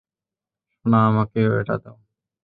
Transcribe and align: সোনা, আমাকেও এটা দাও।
সোনা, 0.73 0.99
আমাকেও 1.07 1.51
এটা 1.61 1.75
দাও। 1.83 1.97